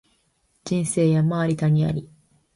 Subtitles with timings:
[0.65, 2.09] 人生山あり谷あり